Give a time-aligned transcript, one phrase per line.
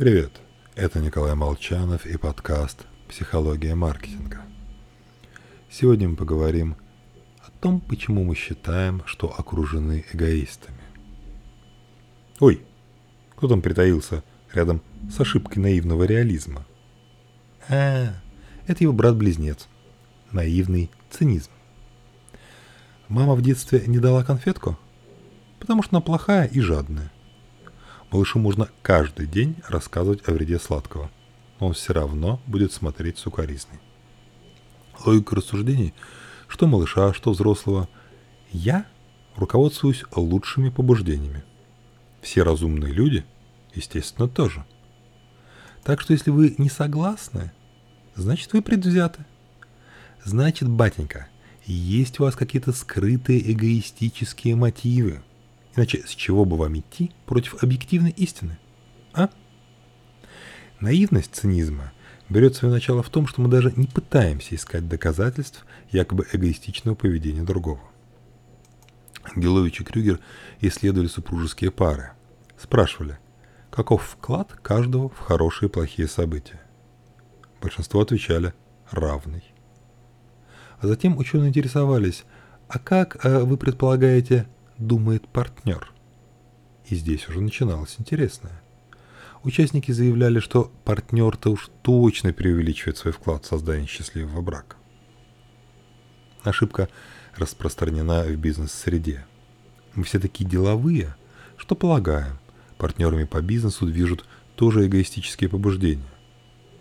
[0.00, 0.40] Привет,
[0.76, 4.40] это Николай Молчанов и подкаст «Психология маркетинга».
[5.70, 6.74] Сегодня мы поговорим
[7.46, 10.80] о том, почему мы считаем, что окружены эгоистами.
[12.38, 12.62] Ой,
[13.36, 14.24] кто там притаился
[14.54, 14.80] рядом
[15.14, 16.64] с ошибкой наивного реализма?
[17.68, 18.14] А,
[18.66, 19.68] это его брат-близнец.
[20.32, 21.50] Наивный цинизм.
[23.08, 24.78] Мама в детстве не дала конфетку?
[25.58, 27.12] Потому что она плохая и жадная.
[28.10, 31.10] Малышу можно каждый день рассказывать о вреде сладкого,
[31.60, 33.78] но он все равно будет смотреть сукоризный.
[35.06, 35.94] Логика рассуждений,
[36.48, 37.88] что малыша, что взрослого,
[38.50, 38.84] я
[39.36, 41.44] руководствуюсь лучшими побуждениями.
[42.20, 43.24] Все разумные люди,
[43.74, 44.64] естественно, тоже.
[45.84, 47.52] Так что если вы не согласны,
[48.16, 49.24] значит вы предвзяты.
[50.24, 51.28] Значит, батенька,
[51.64, 55.22] есть у вас какие-то скрытые эгоистические мотивы–
[55.76, 58.58] Иначе с чего бы вам идти против объективной истины?
[59.12, 59.30] А?
[60.80, 61.92] Наивность цинизма
[62.28, 67.42] берет свое начало в том, что мы даже не пытаемся искать доказательств якобы эгоистичного поведения
[67.42, 67.80] другого.
[69.36, 70.20] Гелович и Крюгер
[70.60, 72.12] исследовали супружеские пары.
[72.58, 73.18] Спрашивали,
[73.70, 76.60] каков вклад каждого в хорошие и плохие события.
[77.60, 78.54] Большинство отвечали
[78.90, 79.44] «равный».
[80.80, 82.24] А затем ученые интересовались,
[82.68, 84.46] а как э, вы предполагаете
[84.80, 85.92] думает партнер.
[86.86, 88.60] И здесь уже начиналось интересное.
[89.42, 94.76] Участники заявляли, что партнер-то уж точно преувеличивает свой вклад в создание счастливого брака.
[96.42, 96.88] Ошибка
[97.36, 99.24] распространена в бизнес-среде.
[99.94, 101.14] Мы все такие деловые,
[101.56, 102.38] что полагаем,
[102.76, 104.24] партнерами по бизнесу движут
[104.56, 106.02] тоже эгоистические побуждения.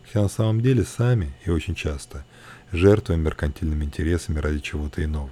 [0.05, 2.25] Хотя на самом деле сами и очень часто
[2.71, 5.31] жертвуем меркантильными интересами ради чего-то иного.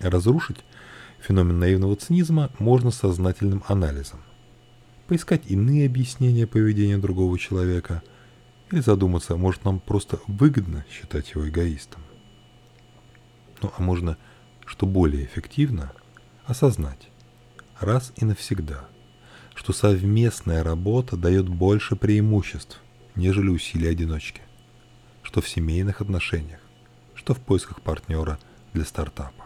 [0.00, 0.58] Разрушить
[1.20, 4.20] Феномен наивного цинизма можно сознательным анализом.
[5.08, 8.02] Поискать иные объяснения поведения другого человека
[8.70, 12.02] или задуматься, может нам просто выгодно считать его эгоистом.
[13.62, 14.16] Ну а можно,
[14.64, 15.92] что более эффективно,
[16.44, 17.08] осознать
[17.80, 18.86] раз и навсегда,
[19.54, 22.80] что совместная работа дает больше преимуществ,
[23.14, 24.42] нежели усилия одиночки,
[25.22, 26.60] что в семейных отношениях,
[27.14, 28.38] что в поисках партнера
[28.72, 29.45] для стартапа.